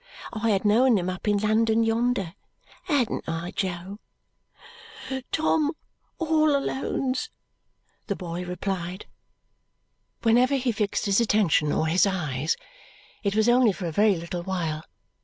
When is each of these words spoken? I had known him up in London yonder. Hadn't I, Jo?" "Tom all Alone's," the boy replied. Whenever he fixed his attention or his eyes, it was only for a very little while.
I 0.33 0.49
had 0.49 0.65
known 0.65 0.97
him 0.97 1.11
up 1.11 1.27
in 1.27 1.37
London 1.37 1.83
yonder. 1.83 2.33
Hadn't 2.85 3.29
I, 3.29 3.51
Jo?" 3.51 3.99
"Tom 5.31 5.73
all 6.17 6.55
Alone's," 6.57 7.29
the 8.07 8.15
boy 8.15 8.43
replied. 8.43 9.05
Whenever 10.23 10.55
he 10.55 10.71
fixed 10.71 11.05
his 11.05 11.21
attention 11.21 11.71
or 11.71 11.85
his 11.85 12.07
eyes, 12.07 12.57
it 13.21 13.35
was 13.35 13.47
only 13.47 13.71
for 13.71 13.85
a 13.85 13.91
very 13.91 14.15
little 14.15 14.41
while. 14.41 14.83